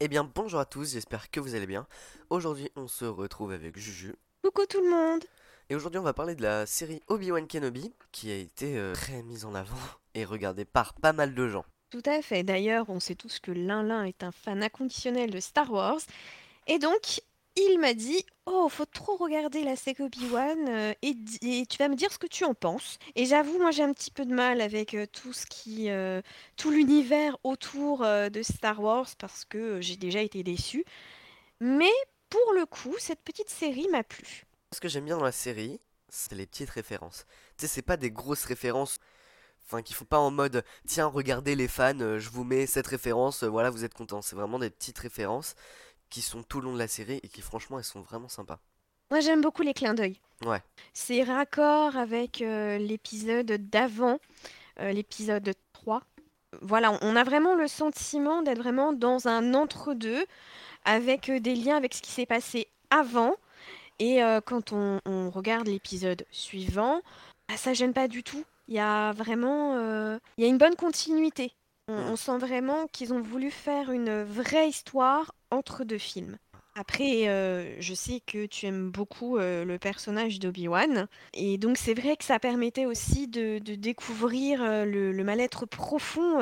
Eh 0.00 0.06
bien 0.06 0.30
bonjour 0.32 0.60
à 0.60 0.64
tous, 0.64 0.92
j'espère 0.92 1.28
que 1.28 1.40
vous 1.40 1.56
allez 1.56 1.66
bien. 1.66 1.84
Aujourd'hui 2.30 2.70
on 2.76 2.86
se 2.86 3.04
retrouve 3.04 3.50
avec 3.50 3.76
Juju. 3.76 4.14
Coucou 4.44 4.64
tout 4.64 4.80
le 4.80 4.88
monde 4.88 5.24
Et 5.70 5.74
aujourd'hui 5.74 5.98
on 5.98 6.04
va 6.04 6.12
parler 6.12 6.36
de 6.36 6.42
la 6.42 6.66
série 6.66 7.02
Obi-Wan 7.08 7.48
Kenobi 7.48 7.92
qui 8.12 8.30
a 8.30 8.36
été 8.36 8.78
euh, 8.78 8.94
très 8.94 9.24
mise 9.24 9.44
en 9.44 9.56
avant 9.56 9.74
et 10.14 10.24
regardée 10.24 10.64
par 10.64 10.94
pas 10.94 11.12
mal 11.12 11.34
de 11.34 11.48
gens. 11.48 11.64
Tout 11.90 12.02
à 12.06 12.22
fait. 12.22 12.44
D'ailleurs, 12.44 12.88
on 12.90 13.00
sait 13.00 13.16
tous 13.16 13.40
que 13.40 13.50
l'un 13.50 14.04
est 14.04 14.22
un 14.22 14.30
fan 14.30 14.62
inconditionnel 14.62 15.30
de 15.30 15.40
Star 15.40 15.72
Wars. 15.72 16.00
Et 16.68 16.78
donc, 16.78 17.20
il 17.70 17.78
m'a 17.78 17.94
dit 17.94 18.24
Oh, 18.46 18.68
faut 18.68 18.86
trop 18.86 19.16
regarder 19.16 19.62
la 19.62 19.76
série 19.76 20.02
Obi-Wan 20.02 20.68
euh, 20.68 20.94
et, 21.02 21.14
tu 21.66 21.76
vas 21.78 21.88
me 21.88 21.96
dire 21.96 22.12
ce 22.12 22.18
que 22.18 22.26
tu 22.26 22.44
en 22.44 22.54
penses. 22.54 22.98
Et 23.14 23.26
j'avoue, 23.26 23.58
moi 23.58 23.70
j'ai 23.70 23.82
un 23.82 23.92
petit 23.92 24.10
peu 24.10 24.24
de 24.24 24.34
mal 24.34 24.60
avec 24.60 24.94
euh, 24.94 25.06
tout 25.06 25.32
ce 25.32 25.46
qui, 25.46 25.90
euh, 25.90 26.22
tout 26.56 26.70
l'univers 26.70 27.36
autour 27.44 28.02
euh, 28.02 28.28
de 28.28 28.42
Star 28.42 28.80
Wars 28.80 29.08
parce 29.18 29.44
que 29.44 29.80
j'ai 29.80 29.96
déjà 29.96 30.22
été 30.22 30.42
déçue. 30.42 30.84
Mais 31.60 31.92
pour 32.30 32.52
le 32.54 32.66
coup, 32.66 32.94
cette 32.98 33.22
petite 33.22 33.50
série 33.50 33.88
m'a 33.88 34.02
plu. 34.02 34.44
Ce 34.72 34.80
que 34.80 34.88
j'aime 34.88 35.04
bien 35.04 35.18
dans 35.18 35.24
la 35.24 35.32
série, 35.32 35.80
c'est 36.08 36.34
les 36.34 36.46
petites 36.46 36.70
références. 36.70 37.26
Tu 37.56 37.66
sais, 37.66 37.74
c'est 37.74 37.82
pas 37.82 37.96
des 37.96 38.10
grosses 38.10 38.44
références. 38.44 38.98
Enfin, 39.64 39.82
qu'il 39.82 39.96
faut 39.96 40.06
pas 40.06 40.18
en 40.18 40.30
mode 40.30 40.64
tiens, 40.86 41.06
regardez 41.06 41.54
les 41.54 41.68
fans, 41.68 42.18
je 42.18 42.30
vous 42.30 42.42
mets 42.42 42.64
cette 42.64 42.86
référence, 42.86 43.44
voilà, 43.44 43.68
vous 43.68 43.84
êtes 43.84 43.92
contents. 43.92 44.22
C'est 44.22 44.36
vraiment 44.36 44.58
des 44.58 44.70
petites 44.70 44.98
références 44.98 45.54
qui 46.10 46.22
sont 46.22 46.42
tout 46.42 46.60
le 46.60 46.66
long 46.66 46.74
de 46.74 46.78
la 46.78 46.88
série 46.88 47.20
et 47.22 47.28
qui, 47.28 47.40
franchement, 47.40 47.78
elles 47.78 47.84
sont 47.84 48.00
vraiment 48.00 48.28
sympas. 48.28 48.60
Moi 49.10 49.20
j'aime 49.20 49.40
beaucoup 49.40 49.62
les 49.62 49.72
clins 49.72 49.94
d'œil. 49.94 50.20
Ouais. 50.44 50.62
C'est 50.92 51.22
raccord 51.22 51.96
avec 51.96 52.42
euh, 52.42 52.76
l'épisode 52.78 53.50
d'avant, 53.70 54.18
euh, 54.80 54.92
l'épisode 54.92 55.54
3. 55.72 56.02
Voilà, 56.60 56.98
on 57.02 57.16
a 57.16 57.24
vraiment 57.24 57.54
le 57.54 57.68
sentiment 57.68 58.42
d'être 58.42 58.58
vraiment 58.58 58.92
dans 58.92 59.26
un 59.26 59.54
entre-deux, 59.54 60.24
avec 60.84 61.30
euh, 61.30 61.40
des 61.40 61.54
liens 61.54 61.76
avec 61.76 61.94
ce 61.94 62.02
qui 62.02 62.10
s'est 62.10 62.26
passé 62.26 62.68
avant. 62.90 63.34
Et 63.98 64.22
euh, 64.22 64.40
quand 64.44 64.72
on, 64.72 65.00
on 65.06 65.30
regarde 65.30 65.66
l'épisode 65.66 66.24
suivant, 66.30 67.00
bah, 67.48 67.56
ça 67.56 67.72
gêne 67.72 67.94
pas 67.94 68.08
du 68.08 68.22
tout. 68.22 68.44
Il 68.68 68.74
y 68.74 68.78
a 68.78 69.12
vraiment, 69.12 69.78
il 70.36 70.44
y 70.44 70.46
a 70.46 70.48
une 70.48 70.58
bonne 70.58 70.76
continuité. 70.76 71.52
On, 71.88 71.94
Mm. 71.94 72.10
on 72.10 72.16
sent 72.16 72.38
vraiment 72.38 72.86
qu'ils 72.88 73.12
ont 73.12 73.20
voulu 73.22 73.50
faire 73.50 73.90
une 73.90 74.22
vraie 74.22 74.68
histoire 74.68 75.34
entre 75.50 75.84
deux 75.84 75.98
films. 75.98 76.36
Après, 76.74 77.28
euh, 77.28 77.74
je 77.80 77.92
sais 77.92 78.20
que 78.24 78.46
tu 78.46 78.66
aimes 78.66 78.90
beaucoup 78.92 79.36
euh, 79.36 79.64
le 79.64 79.80
personnage 79.80 80.38
d'Obi-Wan, 80.38 81.08
et 81.34 81.58
donc 81.58 81.76
c'est 81.76 81.94
vrai 81.94 82.16
que 82.16 82.22
ça 82.24 82.38
permettait 82.38 82.86
aussi 82.86 83.26
de, 83.26 83.58
de 83.58 83.74
découvrir 83.74 84.62
euh, 84.62 84.84
le, 84.84 85.10
le 85.10 85.24
mal-être 85.24 85.66
profond 85.66 86.38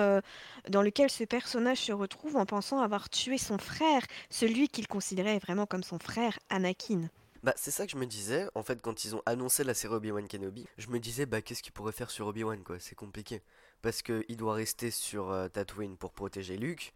dans 0.69 0.83
lequel 0.83 1.08
ce 1.08 1.25
personnage 1.25 1.78
se 1.78 1.92
retrouve 1.92 2.36
en 2.36 2.44
pensant 2.44 2.81
avoir 2.81 3.08
tué 3.08 3.38
son 3.38 3.56
frère, 3.56 4.03
celui 4.28 4.69
qu'il 4.69 4.88
considérait 4.88 5.38
vraiment 5.38 5.64
comme 5.64 5.83
son 5.84 5.98
frère, 5.98 6.38
Anakin. 6.50 7.08
Bah, 7.42 7.55
c'est 7.56 7.70
ça 7.70 7.86
que 7.86 7.92
je 7.92 7.97
me 7.97 8.06
disais, 8.06 8.47
en 8.55 8.62
fait, 8.62 8.83
quand 8.83 9.05
ils 9.05 9.14
ont 9.14 9.22
annoncé 9.25 9.64
la 9.64 9.72
série 9.72 9.94
Obi-Wan 9.94 10.27
Kenobi, 10.28 10.66
je 10.77 10.88
me 10.88 10.98
disais, 10.98 11.25
bah, 11.25 11.41
qu'est-ce 11.41 11.62
qu'ils 11.62 11.72
pourraient 11.72 11.92
faire 11.92 12.10
sur 12.10 12.27
Obi-Wan, 12.27 12.62
quoi, 12.62 12.77
c'est 12.78 12.97
compliqué. 12.97 13.41
Parce 13.82 14.02
qu'il 14.02 14.36
doit 14.36 14.55
rester 14.55 14.91
sur 14.91 15.30
euh, 15.30 15.48
Tatooine 15.48 15.96
pour 15.96 16.12
protéger 16.12 16.56
Luke, 16.56 16.92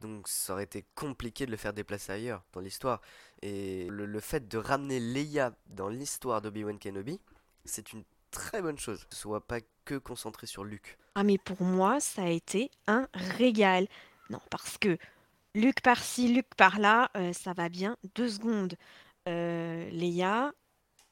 donc 0.00 0.28
ça 0.28 0.54
aurait 0.54 0.64
été 0.64 0.84
compliqué 0.94 1.46
de 1.46 1.50
le 1.50 1.56
faire 1.56 1.72
déplacer 1.72 2.12
ailleurs, 2.12 2.42
dans 2.52 2.60
l'histoire. 2.60 3.00
Et 3.42 3.86
le, 3.90 4.20
fait 4.20 4.48
de 4.48 4.58
ramener 4.58 4.98
Leia 4.98 5.52
dans 5.66 5.88
l'histoire 5.88 6.40
d'Obi-Wan 6.40 6.78
Kenobi, 6.78 7.20
c'est 7.64 7.92
une 7.92 8.04
très 8.30 8.62
bonne 8.62 8.78
chose, 8.78 9.04
que 9.04 9.14
ce 9.14 9.20
soit 9.20 9.46
pas 9.46 9.60
que 9.84 9.96
concentré 9.96 10.46
sur 10.46 10.64
Luke. 10.64 10.98
Ah 11.14 11.24
mais 11.24 11.38
pour 11.38 11.62
moi, 11.62 12.00
ça 12.00 12.22
a 12.22 12.28
été 12.28 12.70
un 12.86 13.08
régal. 13.12 13.88
Non, 14.30 14.40
parce 14.50 14.78
que 14.78 14.96
Luc 15.54 15.80
par-ci, 15.82 16.32
Luc 16.32 16.46
par-là, 16.56 17.10
euh, 17.16 17.32
ça 17.32 17.52
va 17.52 17.68
bien 17.68 17.96
deux 18.14 18.28
secondes. 18.28 18.76
Euh, 19.28 19.90
Leia, 19.90 20.52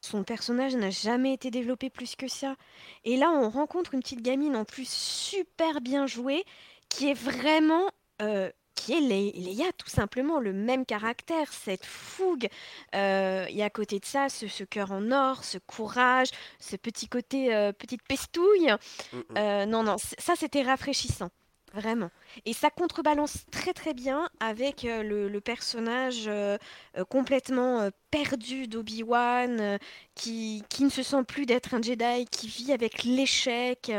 son 0.00 0.24
personnage 0.24 0.74
n'a 0.76 0.90
jamais 0.90 1.32
été 1.32 1.50
développé 1.50 1.90
plus 1.90 2.16
que 2.16 2.28
ça. 2.28 2.56
Et 3.04 3.16
là, 3.16 3.30
on 3.30 3.50
rencontre 3.50 3.94
une 3.94 4.00
petite 4.00 4.22
gamine 4.22 4.56
en 4.56 4.64
plus 4.64 4.88
super 4.88 5.80
bien 5.80 6.06
jouée, 6.06 6.44
qui 6.88 7.08
est 7.08 7.14
vraiment... 7.14 7.88
euh, 8.22 8.50
qui 8.74 8.92
est 8.92 9.00
Leia, 9.00 9.72
tout 9.76 9.90
simplement, 9.90 10.38
le 10.38 10.52
même 10.52 10.86
caractère, 10.86 11.52
cette 11.52 11.84
fougue. 11.84 12.48
Euh, 12.94 13.44
et 13.48 13.64
à 13.64 13.70
côté 13.70 13.98
de 13.98 14.04
ça, 14.04 14.28
ce, 14.28 14.46
ce 14.46 14.62
cœur 14.62 14.92
en 14.92 15.10
or, 15.10 15.42
ce 15.42 15.58
courage, 15.58 16.28
ce 16.60 16.76
petit 16.76 17.08
côté, 17.08 17.52
euh, 17.52 17.72
petite 17.72 18.02
pestouille. 18.08 18.70
Mm, 19.12 19.16
mm. 19.16 19.22
Euh, 19.36 19.66
non, 19.66 19.82
non, 19.82 19.96
ça 19.98 20.34
c'était 20.36 20.62
rafraîchissant, 20.62 21.30
vraiment. 21.72 22.10
Et 22.44 22.52
ça 22.52 22.70
contrebalance 22.70 23.46
très 23.50 23.72
très 23.72 23.94
bien 23.94 24.28
avec 24.40 24.84
euh, 24.84 25.02
le, 25.02 25.40
personnage 25.40 26.24
euh, 26.26 26.58
euh, 26.96 27.04
complètement 27.04 27.90
perdu 28.10 28.66
d'Obi-Wan, 28.66 29.78
qui, 30.14 30.62
qui 30.68 30.84
ne 30.84 30.90
se 30.90 31.02
sent 31.02 31.24
plus 31.24 31.46
d'être 31.46 31.74
un 31.74 31.82
Jedi, 31.82 32.26
qui 32.30 32.48
vit 32.48 32.72
avec 32.72 33.04
l'échec 33.04 33.92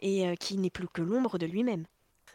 et 0.00 0.36
qui 0.38 0.56
n'est 0.56 0.70
plus 0.70 0.88
que 0.88 1.02
l'ombre 1.02 1.38
de 1.38 1.46
lui-même. 1.46 1.84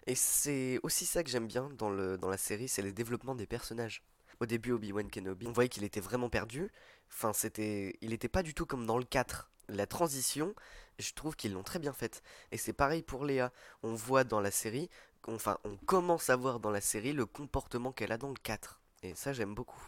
Et 0.08 0.16
c'est 0.16 0.80
aussi 0.84 1.06
ça 1.06 1.24
que 1.24 1.30
j'aime 1.30 1.48
bien 1.48 1.70
dans, 1.78 1.90
le, 1.90 2.18
dans 2.18 2.30
la 2.30 2.38
série, 2.38 2.68
c'est 2.68 2.82
le 2.82 2.92
développement 2.92 3.34
des 3.34 3.48
personnages. 3.48 4.04
Au 4.40 4.46
début, 4.46 4.72
Obi-Wan 4.72 5.10
Kenobi, 5.10 5.48
on 5.48 5.52
voyait 5.52 5.70
qu'il 5.70 5.84
était 5.84 6.02
vraiment 6.02 6.30
perdu. 6.30 6.70
Enfin, 7.10 7.34
c'était, 7.34 7.96
il 8.02 8.10
n'était 8.10 8.28
pas 8.28 8.44
du 8.44 8.54
tout 8.54 8.66
comme 8.66 8.86
dans 8.86 8.98
le 8.98 9.06
4. 9.06 9.50
La 9.70 9.88
transition, 9.88 10.54
je 11.00 11.14
trouve 11.14 11.36
qu'ils 11.36 11.54
l'ont 11.54 11.64
très 11.64 11.80
bien 11.80 11.94
faite. 11.94 12.24
Et 12.52 12.58
c'est 12.58 12.74
pareil 12.74 13.04
pour 13.04 13.26
Léa. 13.26 13.52
On 13.84 13.94
voit 13.94 14.24
dans 14.24 14.42
la 14.42 14.52
série, 14.52 14.90
enfin, 15.28 15.58
on 15.64 15.76
commence 15.78 16.30
à 16.30 16.36
voir 16.36 16.60
dans 16.60 16.72
la 16.72 16.82
série 16.82 17.14
le 17.14 17.26
comportement 17.26 17.92
qu'elle 17.92 18.12
a 18.12 18.18
dans 18.18 18.30
le 18.30 18.36
4. 18.42 18.82
Et 19.04 19.16
ça, 19.16 19.34
j'aime 19.34 19.54
beaucoup. 19.54 19.84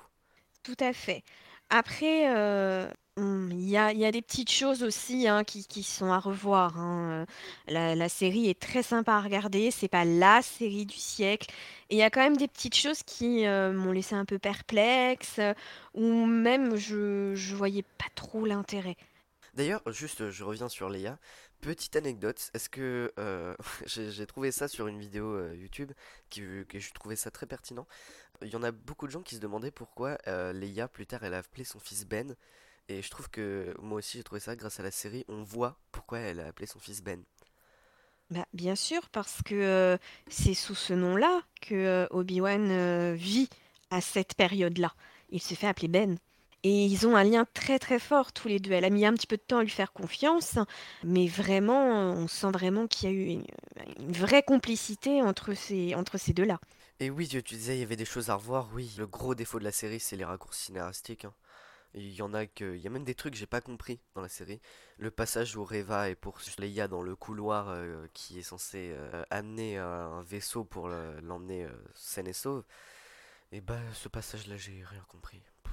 Tout 0.63 0.77
à 0.79 0.93
fait. 0.93 1.23
Après, 1.69 2.33
euh, 2.35 2.89
hum, 3.17 3.49
il 3.51 3.69
y 3.69 3.77
a, 3.77 4.11
des 4.11 4.21
petites 4.21 4.51
choses 4.51 4.83
aussi 4.83 5.27
hein, 5.27 5.43
qui, 5.43 5.83
sont 5.83 6.11
à 6.11 6.19
revoir. 6.19 6.79
hein. 6.79 7.25
Euh, 7.69 7.95
La, 7.95 8.09
série 8.09 8.49
est 8.49 8.59
très 8.59 8.83
sympa 8.83 9.13
à 9.13 9.21
regarder. 9.21 9.71
C'est 9.71 9.87
pas 9.87 10.05
la 10.05 10.41
série 10.41 10.85
du 10.85 10.97
siècle. 10.97 11.49
Et 11.89 11.95
il 11.95 11.97
y 11.99 12.03
a 12.03 12.09
quand 12.09 12.21
même 12.21 12.37
des 12.37 12.47
petites 12.47 12.75
choses 12.75 13.03
qui 13.03 13.45
euh, 13.45 13.73
m'ont 13.73 13.91
laissé 13.91 14.15
un 14.15 14.25
peu 14.25 14.39
perplexe, 14.39 15.39
ou 15.93 16.25
même 16.25 16.75
je, 16.75 17.33
je 17.35 17.55
voyais 17.55 17.83
pas 17.97 18.07
trop 18.15 18.45
l'intérêt. 18.45 18.97
D'ailleurs, 19.57 19.81
juste, 19.87 20.29
je 20.29 20.43
reviens 20.43 20.69
sur 20.69 20.87
Léa. 20.87 21.17
Petite 21.61 21.95
anecdote, 21.95 22.51
est-ce 22.53 22.69
que 22.69 23.11
euh, 23.17 23.55
j'ai 23.87 24.27
trouvé 24.27 24.51
ça 24.51 24.67
sur 24.67 24.85
une 24.85 24.99
vidéo 24.99 25.33
euh, 25.33 25.55
YouTube 25.55 25.93
qui, 26.29 26.41
que 26.69 26.77
je 26.77 26.93
trouvais 26.93 27.15
ça 27.15 27.31
très 27.31 27.47
pertinent. 27.47 27.87
Il 28.43 28.49
y 28.49 28.55
en 28.55 28.61
a 28.61 28.71
beaucoup 28.71 29.07
de 29.07 29.11
gens 29.11 29.23
qui 29.23 29.33
se 29.33 29.39
demandaient 29.39 29.71
pourquoi 29.71 30.19
euh, 30.27 30.87
plus 30.93 31.07
tard 31.07 31.23
elle 31.23 31.33
a 31.33 31.39
appelé 31.39 31.63
son 31.63 31.79
fils 31.79 32.05
Ben. 32.05 32.35
Et 32.87 33.01
je 33.01 33.09
trouve 33.09 33.31
que 33.31 33.73
moi 33.81 33.97
aussi 33.97 34.19
j'ai 34.19 34.23
trouvé 34.23 34.39
ça 34.39 34.55
grâce 34.55 34.79
à 34.79 34.83
la 34.83 34.91
série, 34.91 35.25
on 35.27 35.41
voit 35.41 35.79
pourquoi 35.91 36.19
elle 36.19 36.39
a 36.39 36.45
appelé 36.45 36.67
son 36.67 36.77
fils 36.77 37.01
Ben. 37.01 37.23
Bah, 38.29 38.45
bien 38.53 38.75
sûr, 38.75 39.09
parce 39.09 39.41
que 39.41 39.55
euh, 39.55 39.97
c'est 40.27 40.53
sous 40.53 40.75
ce 40.75 40.93
nom-là 40.93 41.41
que 41.61 42.07
Obi-Wan 42.11 43.15
vit 43.15 43.49
à 43.89 44.01
cette 44.01 44.35
période-là. 44.35 44.93
Il 45.29 45.41
se 45.41 45.55
fait 45.55 45.67
appeler 45.67 45.87
Ben. 45.87 46.19
Et 46.63 46.85
ils 46.85 47.07
ont 47.07 47.15
un 47.15 47.23
lien 47.23 47.45
très 47.53 47.79
très 47.79 47.99
fort 47.99 48.33
tous 48.33 48.47
les 48.47 48.59
deux. 48.59 48.71
Elle 48.71 48.85
a 48.85 48.89
mis 48.89 49.05
un 49.05 49.13
petit 49.13 49.27
peu 49.27 49.37
de 49.37 49.41
temps 49.41 49.59
à 49.59 49.63
lui 49.63 49.69
faire 49.69 49.93
confiance, 49.93 50.57
mais 51.03 51.27
vraiment, 51.27 52.11
euh, 52.11 52.13
on 52.13 52.27
sent 52.27 52.51
vraiment 52.51 52.87
qu'il 52.87 53.09
y 53.09 53.11
a 53.11 53.15
eu 53.15 53.25
une, 53.27 53.45
vraie 54.11 54.43
complicité 54.43 55.21
entre 55.21 55.53
ces, 55.53 55.95
entre 55.95 56.17
ces 56.17 56.33
deux-là. 56.33 56.59
Et 56.99 57.09
oui, 57.09 57.27
tu 57.27 57.41
disais 57.41 57.75
il 57.77 57.79
y 57.79 57.83
avait 57.83 57.95
des 57.95 58.05
choses 58.05 58.29
à 58.29 58.35
revoir, 58.35 58.69
oui. 58.73 58.91
Le 58.97 59.05
gros 59.07 59.35
défaut 59.35 59.59
de 59.59 59.63
la 59.63 59.71
série 59.71 59.99
c'est 59.99 60.15
les 60.15 60.25
raccourcis 60.25 60.65
scénaristiques. 60.67 61.25
hein. 61.25 61.33
Il 61.93 62.13
y 62.13 62.21
en 62.21 62.33
a 62.33 62.45
que, 62.45 62.75
il 62.75 62.81
y 62.81 62.87
a 62.87 62.89
même 62.89 63.05
des 63.05 63.15
trucs 63.15 63.33
que 63.33 63.39
j'ai 63.39 63.45
pas 63.47 63.61
compris 63.61 63.99
dans 64.15 64.21
la 64.21 64.29
série. 64.29 64.59
Le 64.97 65.09
passage 65.09 65.55
où 65.55 65.63
Reva 65.63 66.09
est 66.09 66.15
pour 66.15 66.37
Leia 66.59 66.87
dans 66.87 67.01
le 67.01 67.15
couloir 67.15 67.69
euh, 67.69 68.07
qui 68.13 68.39
est 68.39 68.43
censé 68.43 68.91
euh, 68.93 69.23
amener 69.29 69.77
un 69.77 70.21
vaisseau 70.21 70.63
pour 70.63 70.89
le- 70.89 71.19
l'emmener 71.21 71.63
euh, 71.65 71.71
saine 71.95 72.27
et 72.27 72.33
sauve. 72.33 72.63
Et 73.51 73.61
bah 73.61 73.79
ce 73.93 74.09
passage-là 74.09 74.57
j'ai 74.57 74.83
rien 74.85 75.03
compris. 75.07 75.41
Euh, 75.67 75.69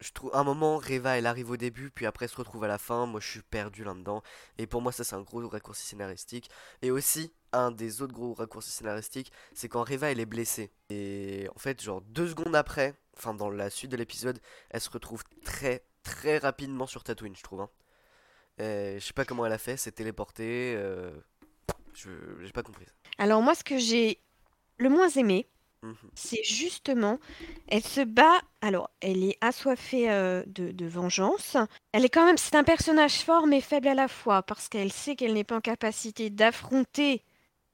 je 0.00 0.12
trouve 0.12 0.30
un 0.34 0.44
moment 0.44 0.76
Reva 0.76 1.18
elle 1.18 1.26
arrive 1.26 1.50
au 1.50 1.56
début 1.56 1.90
puis 1.90 2.06
après 2.06 2.26
elle 2.26 2.30
se 2.30 2.36
retrouve 2.36 2.64
à 2.64 2.68
la 2.68 2.78
fin. 2.78 3.06
Moi 3.06 3.20
je 3.20 3.28
suis 3.28 3.42
perdu 3.42 3.84
là-dedans. 3.84 4.22
Et 4.58 4.66
pour 4.66 4.80
moi 4.82 4.92
ça 4.92 5.04
c'est 5.04 5.16
un 5.16 5.22
gros 5.22 5.46
raccourci 5.48 5.86
scénaristique. 5.86 6.50
Et 6.82 6.90
aussi 6.90 7.32
un 7.52 7.70
des 7.70 8.02
autres 8.02 8.14
gros 8.14 8.34
raccourcis 8.34 8.70
scénaristiques 8.70 9.32
c'est 9.54 9.68
quand 9.68 9.82
Reva 9.82 10.10
elle 10.10 10.20
est 10.20 10.26
blessée. 10.26 10.70
Et 10.90 11.48
en 11.54 11.58
fait 11.58 11.82
genre 11.82 12.00
deux 12.02 12.28
secondes 12.28 12.54
après, 12.56 12.94
enfin 13.16 13.34
dans 13.34 13.50
la 13.50 13.70
suite 13.70 13.90
de 13.90 13.96
l'épisode, 13.96 14.40
elle 14.70 14.80
se 14.80 14.90
retrouve 14.90 15.24
très 15.44 15.84
très 16.02 16.38
rapidement 16.38 16.86
sur 16.86 17.02
Tatooine 17.04 17.36
je 17.36 17.42
trouve. 17.42 17.60
hein. 17.62 17.70
Euh, 18.60 18.98
je 18.98 19.04
sais 19.04 19.12
pas 19.12 19.24
comment 19.24 19.46
elle 19.46 19.52
a 19.52 19.58
fait, 19.58 19.76
s'est 19.76 19.92
téléportée. 19.92 20.74
euh, 20.76 21.10
je 21.94 22.10
j'ai 22.40 22.52
pas 22.52 22.62
compris. 22.62 22.86
Alors 23.18 23.42
moi, 23.42 23.54
ce 23.54 23.64
que 23.64 23.78
j'ai 23.78 24.20
le 24.78 24.88
moins 24.88 25.08
aimé, 25.08 25.48
Mhm. 25.82 25.94
c'est 26.14 26.42
justement, 26.42 27.20
elle 27.68 27.84
se 27.84 28.00
bat, 28.00 28.40
alors 28.62 28.90
elle 29.00 29.22
est 29.22 29.38
assoiffée 29.40 30.10
euh, 30.10 30.42
de, 30.46 30.72
de 30.72 30.86
vengeance. 30.86 31.56
Elle 31.92 32.04
est 32.04 32.08
quand 32.08 32.26
même, 32.26 32.36
c'est 32.38 32.56
un 32.56 32.64
personnage 32.64 33.18
fort 33.24 33.46
mais 33.46 33.60
faible 33.60 33.86
à 33.88 33.94
la 33.94 34.08
fois, 34.08 34.42
parce 34.42 34.68
qu'elle 34.68 34.92
sait 34.92 35.14
qu'elle 35.14 35.34
n'est 35.34 35.44
pas 35.44 35.56
en 35.56 35.60
capacité 35.60 36.30
d'affronter 36.30 37.22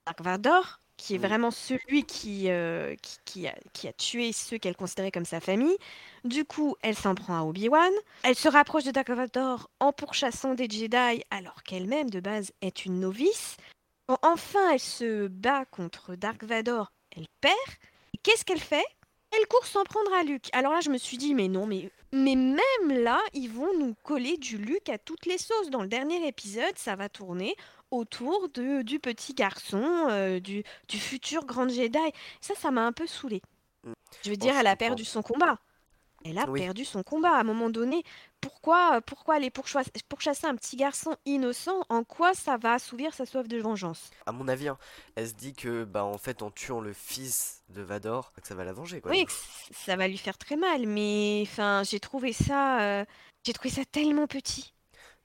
Dark 0.07 0.21
Vador, 0.21 0.81
qui 0.99 1.15
est 1.15 1.19
Mm. 1.19 1.23
vraiment 1.23 1.51
celui 1.51 2.05
qui, 2.05 2.51
euh, 2.51 2.95
qui, 3.03 3.17
qui 3.25 3.49
a, 3.49 3.55
qui 3.73 3.89
a 3.89 3.93
tué 3.95 4.33
ceux 4.33 4.59
qu'elle 4.59 4.77
considérait 4.77 5.11
comme 5.11 5.25
sa 5.25 5.41
famille. 5.41 5.77
Du 6.25 6.45
coup, 6.45 6.77
elle 6.83 6.97
s'en 6.97 7.15
prend 7.15 7.39
à 7.39 7.43
Obi-Wan. 7.45 7.93
Elle 8.23 8.35
se 8.37 8.49
rapproche 8.49 8.85
de 8.85 8.91
Dark 8.91 9.09
Vador 9.11 9.71
en 9.81 9.93
pourchassant 9.93 10.55
des 10.55 10.69
Jedi, 10.69 11.23
alors 11.31 11.63
qu'elle-même, 11.65 12.11
de 12.11 12.21
base, 12.21 12.53
est 12.61 12.85
une 12.85 13.01
novice. 13.01 13.57
Quand 14.07 14.19
enfin 14.23 14.73
elle 14.73 14.81
se 14.81 15.29
bat 15.29 15.65
contre 15.65 16.15
Dark 16.17 16.45
Vador, 16.45 16.93
elle 17.17 17.27
perd. 17.41 17.55
Qu'est-ce 18.23 18.45
qu'elle 18.45 18.61
fait? 18.61 18.85
Elle 19.37 19.47
court 19.49 19.67
s'en 19.67 19.85
prendre 19.85 20.13
à 20.15 20.23
Luke. 20.23 20.49
Alors 20.53 20.73
là, 20.73 20.81
je 20.81 20.91
me 20.91 20.99
suis 20.99 21.17
dit, 21.17 21.35
mais 21.35 21.49
non, 21.49 21.67
mais, 21.67 21.91
mais 22.13 22.37
même 22.37 23.03
là, 23.03 23.21
ils 23.33 23.49
vont 23.49 23.77
nous 23.79 23.95
coller 24.03 24.37
du 24.37 24.59
Luke 24.59 24.89
à 24.89 24.99
toutes 24.99 25.27
les 25.27 25.39
sauces. 25.39 25.71
Dans 25.71 25.83
le 25.83 25.89
dernier 25.89 26.27
épisode, 26.27 26.77
ça 26.77 26.95
va 26.95 27.09
tourner 27.09 27.57
autour 27.91 28.49
de, 28.51 28.83
du 28.83 29.01
petit 29.01 29.35
garçon, 29.35 29.83
euh, 30.11 30.41
du, 30.41 30.63
du 30.89 30.99
futur 30.99 31.45
grand 31.45 31.69
Jedi. 31.69 31.99
Ça, 32.41 32.55
ça 32.55 32.71
m'a 32.71 32.87
un 32.87 32.93
peu 32.93 33.07
saoulée. 33.07 33.43
Mm. 33.85 33.93
Je 34.25 34.31
veux 34.31 34.37
dire, 34.37 34.57
elle 34.57 34.67
a 34.67 34.77
perdu 34.77 35.05
son 35.05 35.23
combat. 35.23 35.59
Elle 36.25 36.39
a 36.39 36.47
Oui. 36.47 36.67
perdu 36.67 36.85
son 36.85 37.03
combat 37.05 37.37
à 37.37 37.41
un 37.41 37.45
moment 37.45 37.71
donné. 37.71 38.03
Pourquoi, 38.41 39.01
pourquoi 39.03 39.37
aller 39.37 39.51
pourchasser 39.51 40.47
un 40.47 40.57
petit 40.57 40.77
garçon 40.77 41.17
innocent? 41.25 41.83
En 41.89 42.03
quoi 42.05 42.35
ça 42.35 42.57
va 42.57 42.73
assouvir 42.75 43.15
sa 43.15 43.27
soif 43.27 43.47
de 43.49 43.59
vengeance? 43.59 44.15
À 44.27 44.33
mon 44.33 44.49
avis, 44.49 44.69
hein, 44.69 44.77
elle 45.17 45.29
se 45.29 45.33
dit 45.35 45.55
que, 45.55 45.85
bah, 45.85 46.05
en 46.05 46.19
fait, 46.19 46.43
en 46.43 46.51
tuant 46.51 46.81
le 46.83 46.93
fils 46.93 47.63
de 47.71 47.81
Vador, 47.83 48.33
que 48.35 48.47
ça 48.47 48.55
va 48.55 48.65
la 48.65 48.73
venger, 48.75 49.01
quoi. 49.01 49.17
Oui, 49.17 49.27
ça 49.71 49.97
va 49.97 50.09
lui 50.09 50.17
faire 50.19 50.39
très 50.39 50.57
mal, 50.57 50.87
mais 50.87 51.43
enfin, 51.47 51.83
j'ai 51.85 52.01
trouvé 52.01 52.33
ça, 52.33 52.81
euh, 53.03 53.05
j'ai 53.45 53.53
trouvé 53.53 53.69
ça 53.71 53.85
tellement 53.85 54.27
petit, 54.27 54.73